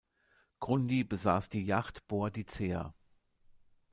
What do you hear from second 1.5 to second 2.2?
Yacht